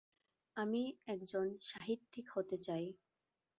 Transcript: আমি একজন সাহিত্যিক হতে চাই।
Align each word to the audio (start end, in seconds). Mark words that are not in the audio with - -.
আমি 0.57 0.81
একজন 1.07 1.47
সাহিত্যিক 1.61 2.25
হতে 2.35 2.57
চাই। 2.57 2.85